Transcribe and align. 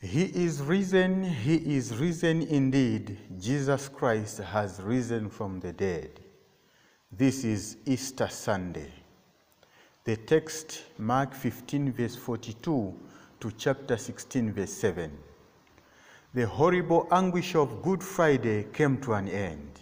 He 0.00 0.24
is 0.24 0.60
risen, 0.60 1.24
he 1.24 1.56
is 1.76 1.96
risen 1.96 2.42
indeed. 2.42 3.18
Jesus 3.40 3.88
Christ 3.88 4.38
has 4.38 4.80
risen 4.82 5.30
from 5.30 5.58
the 5.58 5.72
dead. 5.72 6.20
This 7.10 7.44
is 7.44 7.78
Easter 7.86 8.28
Sunday. 8.28 8.92
The 10.04 10.18
text, 10.18 10.84
Mark 10.98 11.32
15, 11.32 11.92
verse 11.92 12.14
42 12.14 12.94
to 13.40 13.52
chapter 13.56 13.96
16, 13.96 14.52
verse 14.52 14.72
7. 14.72 15.10
The 16.34 16.46
horrible 16.46 17.08
anguish 17.10 17.54
of 17.54 17.82
Good 17.82 18.02
Friday 18.02 18.66
came 18.74 18.98
to 18.98 19.14
an 19.14 19.28
end. 19.28 19.80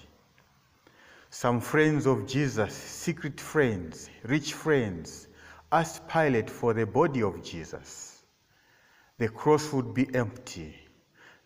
Some 1.29 1.61
friends 1.61 2.07
of 2.07 2.29
Jesus, 2.29 2.73
secret 2.73 3.41
friends, 3.41 4.09
rich 4.23 4.53
friends, 4.53 5.27
asked 5.73 6.07
Pilate 6.07 6.49
for 6.49 6.73
the 6.73 6.87
body 6.87 7.23
of 7.23 7.43
Jesus. 7.43 8.14
The 9.19 9.29
cross 9.29 9.73
would 9.73 9.95
be 9.95 10.13
empty. 10.15 10.75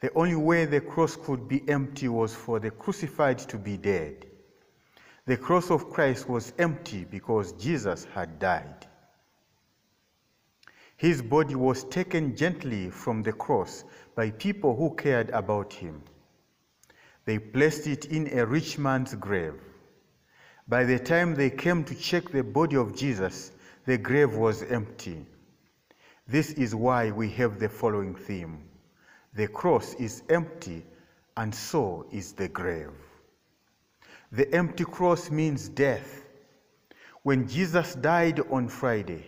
The 0.01 0.13
only 0.15 0.37
way 0.37 0.65
the 0.65 0.81
cross 0.81 1.17
could 1.17 1.49
be 1.49 1.69
empty 1.69 2.09
was 2.09 2.35
for 2.35 2.61
the 2.61 2.71
crucified 2.71 3.39
to 3.41 3.59
be 3.59 3.77
dead. 3.77 4.27
The 5.27 5.37
cross 5.37 5.71
of 5.71 5.91
Christ 5.91 6.29
was 6.29 6.53
empty 6.59 7.05
because 7.05 7.53
Jesus 7.53 8.07
had 8.15 8.39
died. 8.39 8.87
His 10.97 11.21
body 11.21 11.55
was 11.55 11.85
taken 11.85 12.35
gently 12.35 12.91
from 12.91 13.23
the 13.23 13.33
cross 13.33 13.85
by 14.15 14.31
people 14.31 14.75
who 14.75 14.95
cared 14.97 15.31
about 15.31 15.73
him. 15.73 16.03
They 17.25 17.39
placed 17.39 17.87
it 17.87 18.07
in 18.07 18.39
a 18.39 18.47
rich 18.47 18.79
man's 18.79 19.15
grave. 19.15 19.61
By 20.67 20.85
the 20.85 20.99
time 20.99 21.35
they 21.35 21.51
came 21.51 21.85
to 21.85 21.95
check 21.95 22.31
the 22.31 22.43
body 22.43 22.77
of 22.77 22.97
Jesus, 22.97 23.53
the 23.85 23.99
grave 23.99 24.35
was 24.35 24.63
empty. 24.63 25.27
This 26.29 26.51
is 26.53 26.75
why 26.75 27.11
we 27.11 27.31
have 27.31 27.59
the 27.59 27.71
following 27.71 28.15
theme 28.15 28.69
The 29.33 29.49
cross 29.49 29.95
is 29.95 30.23
empty, 30.29 30.85
and 31.39 31.55
so 31.55 32.07
is 32.13 32.33
the 32.33 32.49
grave. 32.49 32.93
The 34.33 34.53
empty 34.55 34.85
cross 34.85 35.31
means 35.31 35.71
death. 35.71 36.27
When 37.23 37.49
Jesus 37.49 37.95
died 37.95 38.41
on 38.51 38.69
Friday, 38.69 39.25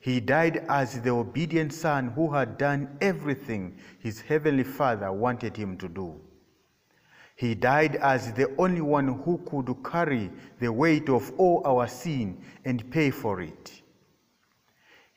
he 0.00 0.20
died 0.20 0.64
as 0.70 1.02
the 1.02 1.10
obedient 1.10 1.74
son 1.74 2.08
who 2.08 2.32
had 2.32 2.56
done 2.56 2.96
everything 3.02 3.76
his 3.98 4.22
heavenly 4.22 4.64
Father 4.64 5.12
wanted 5.12 5.54
him 5.54 5.76
to 5.76 5.88
do. 5.88 6.18
He 7.36 7.54
died 7.54 7.96
as 7.96 8.32
the 8.32 8.54
only 8.56 8.80
one 8.80 9.20
who 9.22 9.36
could 9.44 9.84
carry 9.84 10.30
the 10.60 10.72
weight 10.72 11.10
of 11.10 11.30
all 11.36 11.60
our 11.66 11.86
sin 11.88 12.42
and 12.64 12.90
pay 12.90 13.10
for 13.10 13.42
it. 13.42 13.82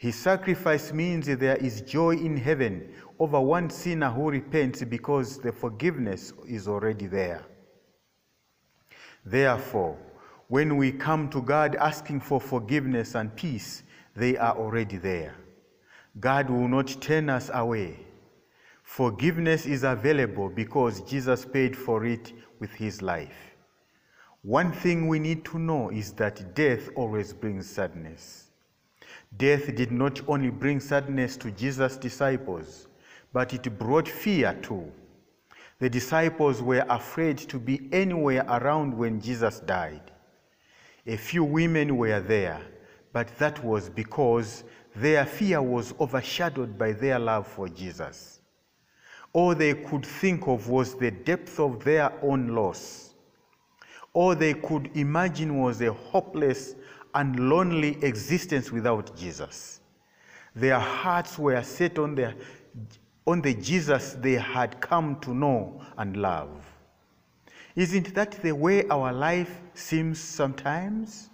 His 0.01 0.15
sacrifice 0.15 0.91
means 0.91 1.27
there 1.27 1.57
is 1.57 1.81
joy 1.81 2.15
in 2.15 2.35
heaven 2.35 2.91
over 3.19 3.39
one 3.39 3.69
sinner 3.69 4.09
who 4.09 4.31
repents 4.31 4.83
because 4.83 5.37
the 5.37 5.51
forgiveness 5.51 6.33
is 6.47 6.67
already 6.67 7.05
there. 7.05 7.45
Therefore, 9.23 9.99
when 10.47 10.77
we 10.77 10.91
come 10.91 11.29
to 11.29 11.39
God 11.43 11.75
asking 11.75 12.21
for 12.21 12.41
forgiveness 12.41 13.13
and 13.13 13.35
peace, 13.35 13.83
they 14.15 14.37
are 14.37 14.57
already 14.57 14.97
there. 14.97 15.35
God 16.19 16.49
will 16.49 16.67
not 16.67 16.87
turn 16.99 17.29
us 17.29 17.51
away. 17.53 17.99
Forgiveness 18.81 19.67
is 19.67 19.83
available 19.83 20.49
because 20.49 21.01
Jesus 21.01 21.45
paid 21.45 21.77
for 21.77 22.05
it 22.05 22.33
with 22.57 22.71
his 22.71 23.03
life. 23.03 23.55
One 24.41 24.71
thing 24.71 25.07
we 25.07 25.19
need 25.19 25.45
to 25.45 25.59
know 25.59 25.91
is 25.91 26.11
that 26.13 26.55
death 26.55 26.89
always 26.95 27.33
brings 27.33 27.69
sadness. 27.69 28.50
Death 29.37 29.73
did 29.75 29.91
not 29.91 30.21
only 30.27 30.49
bring 30.49 30.79
sadness 30.79 31.37
to 31.37 31.51
Jesus' 31.51 31.97
disciples, 31.97 32.87
but 33.33 33.53
it 33.53 33.77
brought 33.77 34.07
fear 34.07 34.57
too. 34.61 34.91
The 35.79 35.89
disciples 35.89 36.61
were 36.61 36.85
afraid 36.89 37.37
to 37.37 37.57
be 37.57 37.89
anywhere 37.91 38.45
around 38.47 38.95
when 38.95 39.19
Jesus 39.19 39.61
died. 39.61 40.11
A 41.07 41.17
few 41.17 41.43
women 41.43 41.97
were 41.97 42.19
there, 42.19 42.61
but 43.13 43.35
that 43.39 43.63
was 43.63 43.89
because 43.89 44.63
their 44.95 45.25
fear 45.25 45.61
was 45.61 45.93
overshadowed 45.99 46.77
by 46.77 46.91
their 46.91 47.17
love 47.17 47.47
for 47.47 47.67
Jesus. 47.67 48.41
All 49.33 49.55
they 49.55 49.73
could 49.73 50.05
think 50.05 50.47
of 50.47 50.67
was 50.69 50.95
the 50.95 51.09
depth 51.09 51.59
of 51.59 51.83
their 51.83 52.13
own 52.21 52.49
loss. 52.49 53.15
All 54.13 54.35
they 54.35 54.53
could 54.53 54.91
imagine 54.95 55.57
was 55.57 55.81
a 55.81 55.93
hopeless 55.93 56.75
and 57.13 57.49
lonely 57.49 57.97
existence 58.03 58.71
without 58.71 59.15
Jesus. 59.15 59.81
Their 60.55 60.79
hearts 60.79 61.37
were 61.39 61.61
set 61.63 61.97
on 61.99 62.15
the, 62.15 62.33
on 63.25 63.41
the 63.41 63.53
Jesus 63.53 64.13
they 64.19 64.33
had 64.33 64.79
come 64.81 65.19
to 65.21 65.33
know 65.33 65.81
and 65.97 66.17
love. 66.17 66.49
Isn't 67.75 68.13
that 68.15 68.31
the 68.41 68.51
way 68.51 68.87
our 68.89 69.13
life 69.13 69.61
seems 69.73 70.19
sometimes? 70.19 71.29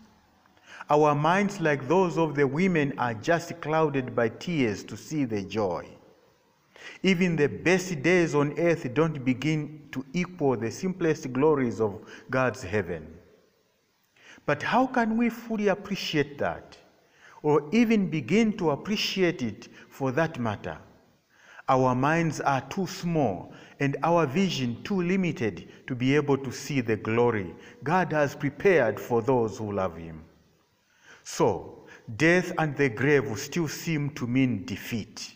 Our 0.90 1.16
minds, 1.16 1.60
like 1.60 1.88
those 1.88 2.18
of 2.18 2.36
the 2.36 2.48
women, 2.48 2.98
are 2.98 3.14
just 3.14 3.59
clouded 3.59 4.16
by 4.16 4.30
tears 4.30 4.84
to 4.86 4.96
see 4.96 5.26
the 5.26 5.42
joy. 5.42 5.88
Even 7.04 7.36
the 7.36 7.48
best 7.48 8.02
days 8.02 8.34
on 8.34 8.58
earth 8.58 8.94
don't 8.94 9.26
begin 9.26 9.82
to 9.92 10.06
equal 10.14 10.56
the 10.56 10.72
simplest 10.72 11.34
glories 11.34 11.82
of 11.82 12.00
God's 12.30 12.64
heaven. 12.64 13.16
But 14.47 14.63
how 14.63 14.88
can 14.88 15.18
we 15.18 15.30
fully 15.30 15.68
appreciate 15.68 16.38
that? 16.38 16.78
Or 17.44 17.69
even 17.74 18.09
begin 18.09 18.58
to 18.58 18.72
appreciate 18.72 19.41
it 19.41 19.68
for 19.90 20.12
that 20.13 20.40
matter? 20.40 20.78
Our 21.69 21.94
minds 21.94 22.40
are 22.40 22.62
too 22.62 22.88
small 22.88 23.53
and 23.81 23.97
our 24.03 24.25
vision 24.25 24.81
too 24.84 25.02
limited 25.02 25.68
to 25.88 25.96
be 25.96 26.16
able 26.16 26.38
to 26.38 26.52
see 26.52 26.80
the 26.80 26.96
glory 26.96 27.53
God 27.84 28.13
has 28.13 28.35
prepared 28.35 29.00
for 29.00 29.22
those 29.22 29.58
who 29.58 29.74
love 29.74 29.97
Him. 29.97 30.24
So, 31.25 31.85
death 32.16 32.53
and 32.58 32.75
the 32.78 32.88
grave 32.88 33.38
still 33.38 33.68
seem 33.68 34.12
to 34.12 34.25
mean 34.25 34.64
defeat. 34.66 35.35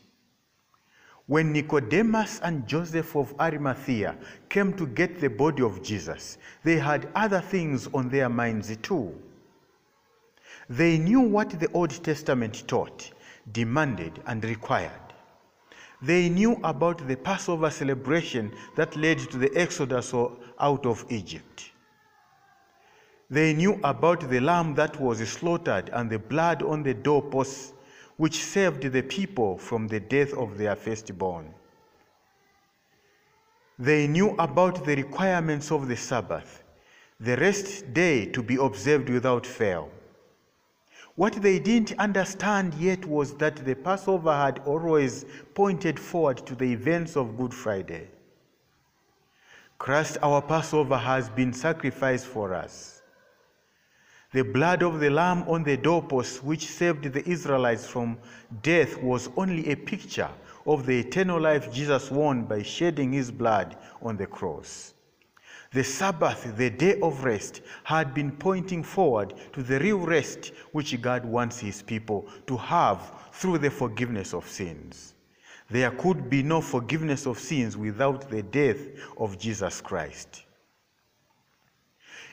When 1.31 1.53
Nicodemus 1.53 2.41
and 2.43 2.67
Joseph 2.67 3.15
of 3.15 3.33
Arimathea 3.39 4.17
came 4.49 4.73
to 4.73 4.85
get 4.85 5.21
the 5.21 5.29
body 5.29 5.63
of 5.63 5.81
Jesus, 5.81 6.37
they 6.65 6.75
had 6.75 7.07
other 7.15 7.39
things 7.39 7.87
on 7.93 8.09
their 8.09 8.27
minds 8.27 8.75
too. 8.81 9.15
They 10.69 10.97
knew 10.97 11.21
what 11.21 11.51
the 11.51 11.71
Old 11.71 11.91
Testament 12.03 12.67
taught, 12.67 13.11
demanded, 13.49 14.21
and 14.25 14.43
required. 14.43 14.91
They 16.01 16.27
knew 16.27 16.59
about 16.65 17.07
the 17.07 17.15
Passover 17.15 17.69
celebration 17.69 18.51
that 18.75 18.97
led 18.97 19.19
to 19.19 19.37
the 19.37 19.55
exodus 19.55 20.13
out 20.13 20.85
of 20.85 21.05
Egypt. 21.07 21.71
They 23.29 23.53
knew 23.53 23.79
about 23.85 24.29
the 24.29 24.41
lamb 24.41 24.75
that 24.75 24.99
was 24.99 25.25
slaughtered 25.29 25.91
and 25.93 26.09
the 26.09 26.19
blood 26.19 26.61
on 26.61 26.83
the 26.83 26.93
doorposts, 26.93 27.71
which 28.21 28.43
saved 28.43 28.83
the 28.83 29.01
people 29.01 29.57
from 29.57 29.87
the 29.87 29.99
death 29.99 30.31
of 30.33 30.55
their 30.55 30.75
firstborn. 30.75 31.51
They 33.79 34.05
knew 34.05 34.35
about 34.37 34.85
the 34.85 34.95
requirements 34.95 35.71
of 35.71 35.87
the 35.87 35.95
Sabbath, 35.97 36.61
the 37.19 37.35
rest 37.37 37.95
day 37.95 38.27
to 38.27 38.43
be 38.43 38.57
observed 38.57 39.09
without 39.09 39.47
fail. 39.47 39.89
What 41.15 41.33
they 41.41 41.57
didn't 41.57 41.97
understand 41.97 42.75
yet 42.75 43.03
was 43.07 43.33
that 43.37 43.65
the 43.65 43.73
Passover 43.73 44.35
had 44.35 44.59
always 44.67 45.25
pointed 45.55 45.99
forward 45.99 46.45
to 46.45 46.53
the 46.53 46.71
events 46.71 47.17
of 47.17 47.35
Good 47.35 47.55
Friday. 47.55 48.07
Christ, 49.79 50.19
our 50.21 50.43
Passover, 50.43 50.97
has 50.97 51.27
been 51.27 51.53
sacrificed 51.53 52.27
for 52.27 52.53
us. 52.53 53.00
The 54.33 54.43
blood 54.43 54.81
of 54.81 55.01
the 55.01 55.09
Lamb 55.09 55.43
on 55.47 55.63
the 55.63 55.75
doorpost, 55.75 56.43
which 56.43 56.65
saved 56.67 57.03
the 57.03 57.27
Israelites 57.29 57.85
from 57.85 58.17
death, 58.61 58.97
was 59.01 59.29
only 59.35 59.67
a 59.69 59.75
picture 59.75 60.29
of 60.65 60.85
the 60.85 60.99
eternal 60.99 61.39
life 61.39 61.71
Jesus 61.73 62.09
won 62.09 62.43
by 62.43 62.63
shedding 62.63 63.11
his 63.11 63.29
blood 63.29 63.75
on 64.01 64.15
the 64.15 64.27
cross. 64.27 64.93
The 65.73 65.83
Sabbath, 65.83 66.55
the 66.57 66.69
day 66.69 66.99
of 67.01 67.23
rest, 67.23 67.61
had 67.83 68.13
been 68.13 68.31
pointing 68.31 68.83
forward 68.83 69.33
to 69.53 69.63
the 69.63 69.79
real 69.79 69.99
rest 69.99 70.51
which 70.71 71.01
God 71.01 71.25
wants 71.25 71.59
his 71.59 71.81
people 71.81 72.27
to 72.47 72.57
have 72.57 73.13
through 73.33 73.57
the 73.57 73.71
forgiveness 73.71 74.33
of 74.33 74.47
sins. 74.47 75.13
There 75.69 75.91
could 75.91 76.29
be 76.29 76.43
no 76.43 76.59
forgiveness 76.59 77.25
of 77.25 77.39
sins 77.39 77.77
without 77.77 78.29
the 78.29 78.43
death 78.43 78.79
of 79.17 79.39
Jesus 79.39 79.79
Christ. 79.79 80.43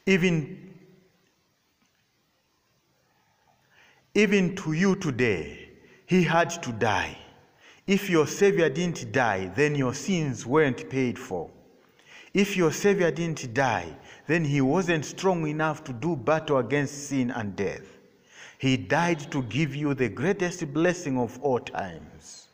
Even, 0.07 0.78
even 4.19 4.57
to 4.57 4.73
you 4.73 4.97
today, 4.97 5.69
he 6.05 6.25
had 6.25 6.51
to 6.51 6.73
die. 6.73 7.17
If 7.87 8.11
your 8.11 8.27
Savior 8.27 8.69
didn't 8.69 9.13
die, 9.13 9.53
then 9.55 9.77
your 9.77 9.95
sins 9.95 10.45
weren't 10.45 10.91
paid 10.91 11.17
for. 11.17 11.49
If 12.35 12.57
your 12.57 12.73
Savior 12.73 13.13
didn't 13.13 13.55
die, 13.55 13.97
then 14.27 14.45
he 14.45 14.61
wasn't 14.61 15.05
strong 15.05 15.47
enough 15.47 15.85
to 15.85 15.93
do 15.93 16.17
battle 16.17 16.59
against 16.59 17.07
sin 17.09 17.31
and 17.31 17.55
death. 17.55 17.87
He 18.59 18.77
died 18.77 19.31
to 19.31 19.45
give 19.45 19.77
you 19.77 19.95
the 19.95 20.09
greatest 20.09 20.75
blessing 20.75 21.17
of 21.17 21.39
all 21.41 21.61
times. 21.61 22.49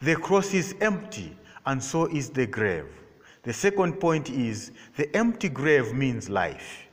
The 0.00 0.14
cross 0.14 0.54
is 0.54 0.76
empty, 0.80 1.36
and 1.66 1.82
so 1.82 2.06
is 2.06 2.30
the 2.30 2.46
grave. 2.46 2.86
The 3.42 3.52
second 3.52 3.94
point 3.94 4.30
is 4.30 4.70
the 4.96 5.14
empty 5.16 5.48
grave 5.48 5.92
means 5.92 6.30
life. 6.30 6.85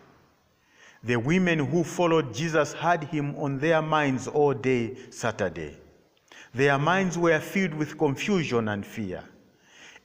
The 1.05 1.17
women 1.17 1.59
who 1.59 1.83
followed 1.83 2.33
Jesus 2.33 2.71
had 2.71 3.03
him 3.03 3.35
on 3.35 3.59
their 3.59 3.81
minds 3.81 4.27
all 4.27 4.53
day 4.53 4.95
Saturday. 5.09 5.77
Their 6.53 6.79
minds 6.79 7.17
were 7.17 7.39
filled 7.39 7.73
with 7.73 7.97
confusion 7.97 8.69
and 8.69 8.85
fear. 8.85 9.23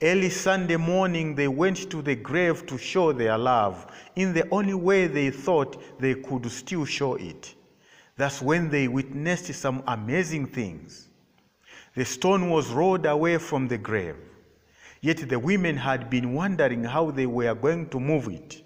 Early 0.03 0.31
Sunday 0.31 0.77
morning, 0.77 1.37
they 1.37 1.47
went 1.47 1.89
to 1.91 2.03
the 2.03 2.17
grave 2.17 2.67
to 2.67 2.79
show 2.79 3.13
their 3.13 3.39
love 3.39 3.87
in 4.17 4.33
the 4.33 4.49
only 4.51 4.75
way 4.75 5.07
they 5.07 5.31
thought 5.31 6.01
they 6.01 6.15
could 6.15 6.51
still 6.51 6.85
show 6.85 7.15
it. 7.15 7.55
That's 8.17 8.43
when 8.43 8.69
they 8.69 8.89
witnessed 8.89 9.55
some 9.55 9.85
amazing 9.87 10.47
things. 10.47 11.09
The 11.95 12.05
stone 12.05 12.51
was 12.51 12.71
rolled 12.71 13.07
away 13.07 13.39
from 13.39 13.69
the 13.69 13.79
grave, 13.79 14.17
yet 15.01 15.29
the 15.29 15.39
women 15.39 15.77
had 15.77 16.11
been 16.11 16.35
wondering 16.35 16.83
how 16.83 17.13
they 17.13 17.27
were 17.27 17.55
going 17.55 17.89
to 17.91 18.01
move 18.01 18.29
it. 18.29 18.63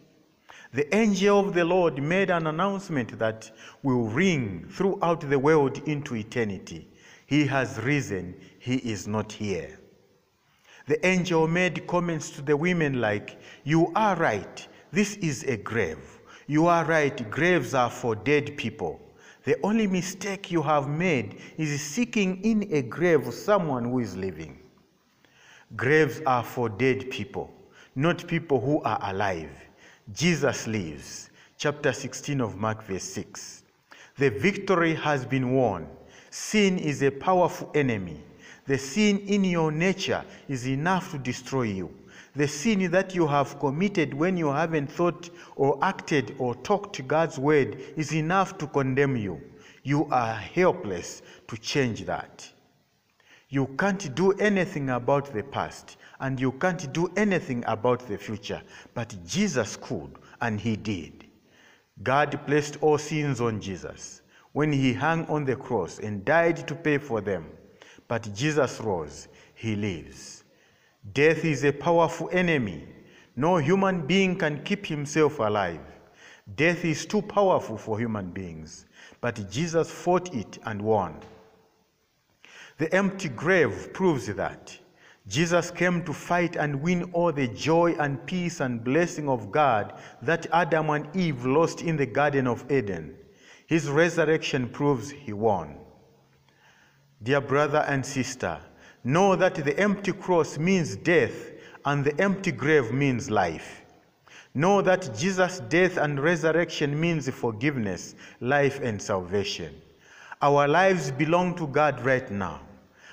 The 0.75 0.95
angel 0.95 1.39
of 1.39 1.53
the 1.53 1.67
Lord 1.67 2.03
made 2.03 2.31
an 2.31 2.47
announcement 2.47 3.19
that 3.19 3.51
will 3.83 4.05
ring 4.05 4.67
throughout 4.71 5.21
the 5.21 5.39
world 5.39 5.87
into 5.87 6.17
eternity. 6.17 6.89
He 7.27 7.45
has 7.47 7.79
risen, 7.83 8.35
he 8.59 8.77
is 8.77 9.07
not 9.07 9.31
here. 9.31 9.79
The 10.87 11.05
angel 11.07 11.47
made 11.47 11.87
comments 11.87 12.31
to 12.31 12.43
the 12.43 12.57
women 12.57 13.03
like, 13.03 13.39
You 13.65 13.93
are 13.95 14.17
right, 14.17 14.67
this 14.93 15.17
is 15.17 15.43
a 15.45 15.59
grave. 15.59 16.21
You 16.47 16.69
are 16.69 16.87
right, 16.87 17.31
graves 17.31 17.75
are 17.75 17.91
for 17.91 18.15
dead 18.15 18.57
people. 18.57 18.99
The 19.45 19.59
only 19.63 19.87
mistake 19.87 20.51
you 20.51 20.63
have 20.63 20.89
made 20.89 21.39
is 21.59 21.83
seeking 21.83 22.43
in 22.43 22.67
a 22.73 22.81
grave 22.81 23.33
someone 23.35 23.85
who 23.85 23.99
is 23.99 24.17
living. 24.17 24.59
Graves 25.77 26.23
are 26.27 26.45
for 26.45 26.71
dead 26.71 27.11
people, 27.11 27.53
not 27.95 28.27
people 28.27 28.59
who 28.59 28.83
are 28.85 28.99
alive. 29.03 29.51
Jesus 30.11 30.67
lives. 30.67 31.31
Chapter 31.57 31.93
16 31.93 32.41
of 32.41 32.57
Mark, 32.57 32.83
verse 32.83 33.05
6. 33.05 33.63
The 34.19 34.31
victory 34.31 34.95
has 34.95 35.25
been 35.25 35.53
won. 35.53 35.87
Sin 36.31 36.79
is 36.79 37.03
a 37.03 37.11
powerful 37.11 37.71
enemy. 37.75 38.21
The 38.67 38.79
sin 38.79 39.21
in 39.21 39.45
your 39.45 39.71
nature 39.71 40.25
is 40.49 40.67
enough 40.67 41.13
to 41.13 41.19
destroy 41.19 41.63
you. 41.63 41.95
The 42.35 42.49
sin 42.49 42.91
that 42.91 43.15
you 43.15 43.27
have 43.27 43.59
committed 43.61 44.13
when 44.13 44.37
you 44.37 44.49
haven't 44.49 44.91
thought 44.91 45.31
or 45.55 45.79
acted 45.83 46.35
or 46.39 46.55
talked 46.57 47.07
God's 47.07 47.39
word 47.39 47.79
is 47.97 48.13
enough 48.13 48.59
to 48.59 48.67
condemn 48.67 49.17
you. 49.17 49.41
You 49.83 50.07
are 50.11 50.35
helpless 50.35 51.23
to 51.49 51.57
change 51.57 52.05
that. 52.07 52.52
You 53.53 53.67
can't 53.79 54.15
do 54.15 54.33
anything 54.33 54.89
about 54.89 55.31
the 55.31 55.43
past, 55.43 55.99
and 56.21 56.41
you 56.41 56.53
can't 56.53 56.91
do 56.95 57.13
anything 57.19 57.63
about 57.67 58.01
the 58.09 58.17
future, 58.17 58.63
but 58.95 59.15
Jesus 59.27 59.77
could, 59.77 60.17
and 60.41 60.59
he 60.59 60.75
did. 60.75 61.27
God 62.03 62.41
placed 62.47 62.79
all 62.81 62.97
sins 62.97 63.43
on 63.43 63.61
Jesus 63.61 64.23
when 64.53 64.73
he 64.73 64.95
hung 64.95 65.27
on 65.27 65.45
the 65.45 65.55
cross 65.55 65.99
and 65.99 66.25
died 66.25 66.67
to 66.67 66.75
pay 66.75 66.97
for 66.97 67.21
them. 67.21 67.45
But 68.09 68.35
Jesus 68.35 68.81
rose, 68.81 69.29
he 69.55 69.77
lives. 69.77 70.45
Death 71.13 71.45
is 71.45 71.63
a 71.63 71.73
powerful 71.73 72.31
enemy. 72.33 72.89
No 73.37 73.59
human 73.59 74.07
being 74.07 74.35
can 74.35 74.65
keep 74.65 74.87
himself 74.87 75.41
alive. 75.41 75.85
Death 76.57 76.87
is 76.87 77.05
too 77.05 77.21
powerful 77.21 77.77
for 77.77 77.99
human 77.99 78.31
beings, 78.31 78.87
but 79.21 79.51
Jesus 79.51 79.91
fought 79.91 80.35
it 80.35 80.59
and 80.65 80.81
won. 80.81 81.21
The 82.83 82.93
empty 82.93 83.29
grave 83.29 83.93
proves 83.93 84.27
that. 84.27 84.77
Jesus 85.29 85.71
came 85.71 86.03
to 86.03 86.13
fight 86.13 86.57
and 86.57 86.83
win 86.83 87.05
all 87.13 87.31
the 87.31 87.47
joy 87.47 87.95
and 88.01 88.27
peace 88.27 88.59
and 88.59 88.83
blessing 88.83 89.29
of 89.29 89.53
God 89.53 90.01
that 90.21 90.49
Adam 90.53 90.91
and 90.91 91.07
Eve 91.15 91.47
lost 91.47 91.83
in 91.83 91.97
the 91.97 92.07
Garden 92.07 92.49
of 92.49 92.69
Eden. 92.73 93.15
His 93.69 93.89
resurrection 93.89 94.69
proves 94.69 95.13
he 95.13 95.33
won. 95.33 95.77
Dear 97.23 97.41
brother 97.41 97.85
and 97.87 98.05
sister, 98.05 98.59
know 99.05 99.37
that 99.37 99.55
the 99.55 99.79
empty 99.79 100.11
cross 100.11 100.59
means 100.59 100.97
death 100.97 101.53
and 101.85 102.05
the 102.05 102.21
empty 102.21 102.51
grave 102.51 102.91
means 102.93 103.31
life. 103.31 103.83
Know 104.55 104.83
that 104.83 105.17
Jesus' 105.17 105.61
death 105.69 105.99
and 105.99 106.19
resurrection 106.19 107.01
means 107.01 107.29
forgiveness, 107.29 108.17
life, 108.41 108.81
and 108.81 109.01
salvation. 109.01 109.73
Our 110.43 110.67
lives 110.67 111.13
belong 111.13 111.55
to 111.59 111.69
God 111.69 112.01
right 112.05 112.29
now, 112.29 112.61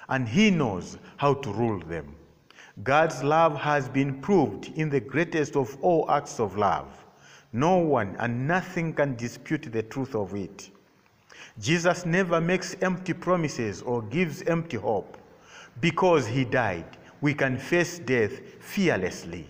and 0.10 0.28
He 0.28 0.52
knows 0.52 0.98
how 1.18 1.36
to 1.36 1.52
rule 1.52 1.80
them. 1.80 2.16
God's 2.84 3.24
love 3.24 3.58
has 3.58 3.90
been 3.90 4.22
proved 4.22 4.72
in 4.76 4.90
the 4.90 5.00
greatest 5.00 5.56
of 5.56 5.78
all 5.82 6.10
acts 6.10 6.40
of 6.40 6.58
love. 6.58 6.88
No 7.52 7.78
one 7.78 8.16
and 8.20 8.48
nothing 8.48 8.94
can 8.94 9.16
dispute 9.16 9.72
the 9.72 9.84
truth 9.84 10.16
of 10.16 10.36
it. 10.36 10.70
Jesus 11.60 12.06
never 12.06 12.40
makes 12.40 12.76
empty 12.82 13.14
promises 13.14 13.82
or 13.82 14.02
gives 14.04 14.44
empty 14.44 14.78
hope. 14.78 15.18
Because 15.82 16.28
he 16.28 16.46
died, 16.46 16.98
we 17.22 17.34
can 17.34 17.58
face 17.58 18.00
death 18.00 18.40
fearlessly. 18.60 19.48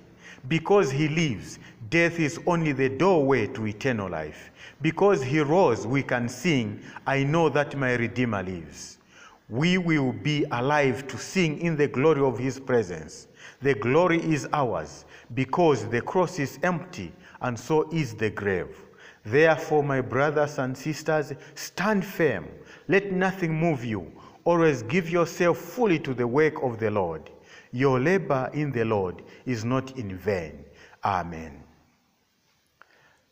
Because 0.47 0.89
he 0.91 1.07
lives, 1.07 1.59
death 1.89 2.19
is 2.19 2.39
only 2.47 2.71
the 2.71 2.89
doorway 2.89 3.47
to 3.47 3.67
eternal 3.67 4.09
life. 4.09 4.51
Because 4.81 5.21
he 5.21 5.39
rose, 5.39 5.85
we 5.85 6.01
can 6.01 6.29
sing, 6.29 6.81
I 7.05 7.23
know 7.23 7.49
that 7.49 7.75
my 7.75 7.95
Redeemer 7.95 8.41
lives. 8.41 8.98
We 9.49 9.77
will 9.77 10.13
be 10.13 10.45
alive 10.51 11.07
to 11.07 11.17
sing 11.17 11.59
in 11.59 11.75
the 11.75 11.87
glory 11.87 12.21
of 12.21 12.37
his 12.37 12.59
presence. 12.59 13.27
The 13.61 13.73
glory 13.73 14.21
is 14.21 14.47
ours 14.53 15.05
because 15.33 15.87
the 15.87 16.01
cross 16.01 16.39
is 16.39 16.59
empty 16.63 17.11
and 17.41 17.59
so 17.59 17.89
is 17.91 18.13
the 18.13 18.29
grave. 18.29 18.77
Therefore, 19.25 19.83
my 19.83 20.01
brothers 20.01 20.59
and 20.59 20.77
sisters, 20.77 21.33
stand 21.55 22.05
firm. 22.05 22.47
Let 22.87 23.11
nothing 23.11 23.53
move 23.53 23.83
you. 23.83 24.11
Always 24.43 24.83
give 24.83 25.09
yourself 25.09 25.57
fully 25.57 25.99
to 25.99 26.13
the 26.13 26.27
work 26.27 26.63
of 26.63 26.79
the 26.79 26.89
Lord. 26.89 27.29
Your 27.71 27.99
labor 27.99 28.49
in 28.53 28.71
the 28.71 28.85
Lord 28.85 29.23
is 29.45 29.65
not 29.65 29.97
in 29.97 30.17
vain. 30.17 30.65
Amen. 31.03 31.63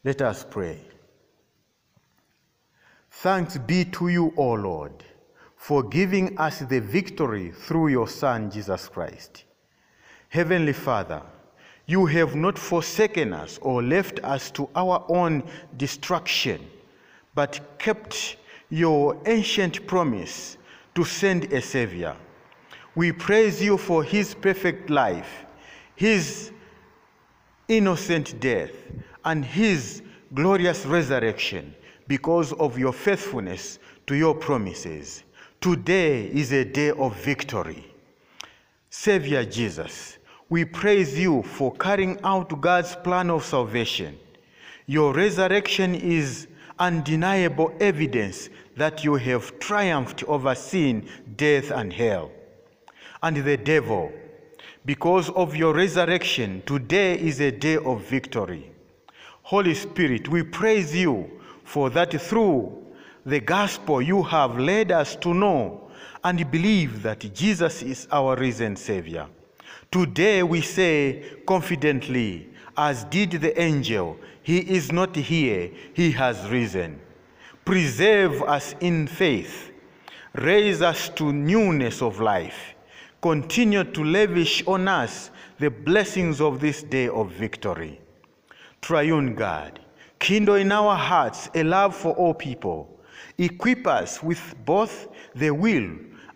Let 0.04 0.22
us 0.22 0.46
pray. 0.50 0.80
Thanks 3.10 3.58
be 3.58 3.86
to 3.86 4.10
you, 4.10 4.34
O 4.38 4.54
Lord, 4.54 5.04
for 5.68 5.84
giving 5.84 6.38
us 6.38 6.60
the 6.60 6.80
victory 6.80 7.52
through 7.52 7.90
your 7.90 8.08
Son, 8.08 8.50
Jesus 8.50 8.88
Christ. 8.88 9.44
Heavenly 10.30 10.72
Father, 10.72 11.22
you 11.86 12.06
have 12.06 12.38
not 12.38 12.58
forsaken 12.58 13.34
us 13.34 13.60
or 13.62 13.84
left 13.84 14.22
us 14.24 14.50
to 14.52 14.70
our 14.78 15.04
own 15.10 15.44
destruction, 15.76 16.66
but 17.36 17.60
kept 17.80 18.38
your 18.70 19.22
ancient 19.26 19.86
promise 19.88 20.56
to 20.96 21.04
send 21.04 21.52
a 21.52 21.62
Savior. 21.62 22.16
We 22.96 23.12
praise 23.12 23.62
you 23.62 23.78
for 23.78 24.06
his 24.06 24.34
perfect 24.34 24.90
life, 24.90 25.46
his 25.98 26.54
innocent 27.68 28.40
death, 28.40 28.72
and 29.26 29.44
his 29.44 30.02
glorious 30.34 30.86
resurrection 30.86 31.76
because 32.08 32.54
of 32.54 32.80
your 32.80 32.94
faithfulness 32.94 33.80
to 34.06 34.16
your 34.16 34.34
promises. 34.34 35.26
Today 35.60 36.28
is 36.28 36.52
a 36.52 36.64
day 36.64 36.92
of 36.92 37.16
victory. 37.16 37.84
Savior 38.92 39.44
Jesus, 39.44 40.20
we 40.50 40.64
praise 40.64 41.18
you 41.18 41.42
for 41.42 41.74
carrying 41.74 42.20
out 42.24 42.62
God's 42.62 42.96
plan 42.98 43.32
of 43.32 43.44
salvation. 43.44 44.20
Your 44.86 45.14
resurrection 45.14 45.96
is 45.96 46.48
undeniable 46.78 47.74
evidence 47.80 48.50
that 48.76 49.04
you 49.04 49.16
have 49.16 49.58
triumphed 49.58 50.24
over 50.26 50.54
sin, 50.54 51.10
death, 51.36 51.72
and 51.72 51.92
hell, 51.92 52.30
and 53.24 53.38
the 53.38 53.58
devil. 53.58 54.12
Because 54.86 55.32
of 55.32 55.56
your 55.56 55.74
resurrection, 55.74 56.62
today 56.68 57.18
is 57.18 57.40
a 57.42 57.52
day 57.52 57.78
of 57.78 58.02
victory. 58.04 58.72
Holy 59.42 59.74
Spirit, 59.74 60.30
we 60.30 60.44
praise 60.44 60.96
you 60.96 61.42
for 61.64 61.90
that 61.90 62.22
through 62.22 62.87
the 63.28 63.42
gospel 63.42 64.02
you 64.02 64.24
have 64.24 64.58
led 64.58 64.90
us 64.90 65.18
to 65.18 65.34
know 65.34 65.92
and 66.24 66.50
believe 66.50 67.04
that 67.04 67.20
Jesus 67.34 67.82
is 67.82 68.08
our 68.10 68.38
risen 68.38 68.78
Savior. 68.78 69.28
Today 69.92 70.44
we 70.44 70.62
say 70.62 71.26
confidently, 71.46 72.48
as 72.78 73.04
did 73.04 73.32
the 73.32 73.60
angel, 73.62 74.18
He 74.44 74.60
is 74.60 74.94
not 74.94 75.14
here, 75.14 75.70
He 75.94 76.10
has 76.12 76.50
risen. 76.50 77.02
Preserve 77.66 78.44
us 78.44 78.76
in 78.80 79.08
faith, 79.08 79.72
raise 80.36 80.82
us 80.82 81.10
to 81.10 81.34
newness 81.34 82.02
of 82.02 82.22
life, 82.22 82.76
continue 83.22 83.84
to 83.84 84.06
lavish 84.06 84.66
on 84.66 84.88
us 84.88 85.32
the 85.60 85.70
blessings 85.70 86.40
of 86.40 86.62
this 86.62 86.82
day 86.82 87.10
of 87.10 87.30
victory. 87.32 88.00
Triune 88.80 89.36
God, 89.36 89.82
kindle 90.18 90.56
in 90.56 90.72
our 90.72 90.96
hearts 90.96 91.50
a 91.56 91.64
love 91.64 91.94
for 91.94 92.14
all 92.14 92.34
people, 92.34 92.97
equip 93.38 93.88
us 93.88 94.22
with 94.24 94.56
both 94.66 95.08
the 95.36 95.52
will 95.52 95.90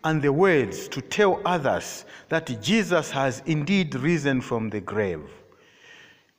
and 0.03 0.21
the 0.21 0.33
words 0.33 0.88
to 0.89 1.01
tell 1.01 1.41
others 1.45 2.05
that 2.29 2.61
Jesus 2.61 3.11
has 3.11 3.43
indeed 3.45 3.93
risen 3.95 4.41
from 4.41 4.69
the 4.69 4.81
grave. 4.81 5.29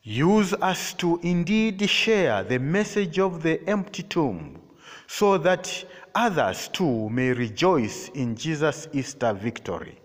Use 0.03 0.53
us 0.55 0.95
to 0.95 1.21
indeed 1.23 1.89
share 1.89 2.43
the 2.43 2.59
message 2.59 3.19
of 3.21 3.43
the 3.43 3.63
empty 3.69 4.03
tomb 4.03 4.61
so 5.07 5.39
that 5.39 5.85
others 6.15 6.69
too 6.69 7.09
may 7.11 7.33
rejoice 7.33 8.09
in 8.09 8.35
Jesus' 8.35 8.89
Easter 8.93 9.33
victory. 9.33 9.99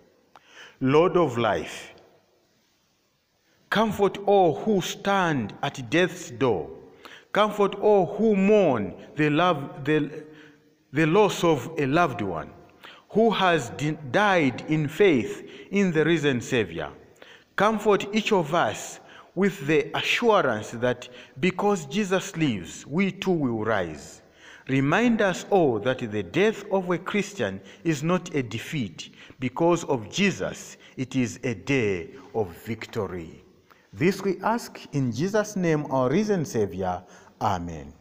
Lord 0.80 1.16
of 1.16 1.36
life, 1.36 1.94
comfort 3.70 4.18
all 4.26 4.54
who 4.54 4.80
stand 4.80 5.54
at 5.62 5.90
death's 5.90 6.30
door. 6.30 6.77
Comfort 7.32 7.74
all 7.76 8.06
who 8.16 8.34
mourn 8.34 8.94
the, 9.16 9.30
love, 9.30 9.84
the, 9.84 10.24
the 10.92 11.06
loss 11.06 11.44
of 11.44 11.70
a 11.78 11.86
loved 11.86 12.20
one 12.22 12.50
who 13.10 13.30
has 13.30 13.70
died 14.10 14.64
in 14.68 14.88
faith 14.88 15.48
in 15.70 15.92
the 15.92 16.04
risen 16.04 16.40
Savior. 16.40 16.90
Comfort 17.56 18.06
each 18.12 18.32
of 18.32 18.54
us 18.54 19.00
with 19.34 19.66
the 19.66 19.90
assurance 19.96 20.70
that 20.72 21.08
because 21.40 21.86
Jesus 21.86 22.36
lives, 22.36 22.86
we 22.86 23.12
too 23.12 23.30
will 23.30 23.64
rise. 23.64 24.22
Remind 24.68 25.22
us 25.22 25.46
all 25.48 25.78
that 25.80 25.98
the 25.98 26.22
death 26.22 26.64
of 26.70 26.90
a 26.90 26.98
Christian 26.98 27.60
is 27.84 28.02
not 28.02 28.34
a 28.34 28.42
defeat. 28.42 29.10
Because 29.40 29.84
of 29.84 30.10
Jesus, 30.10 30.76
it 30.96 31.16
is 31.16 31.40
a 31.44 31.54
day 31.54 32.10
of 32.34 32.48
victory. 32.66 33.44
This 33.92 34.22
we 34.22 34.38
ask 34.42 34.78
in 34.92 35.12
Jesus' 35.12 35.56
name, 35.56 35.86
our 35.90 36.10
risen 36.10 36.44
Savior. 36.44 37.02
Amen. 37.40 37.97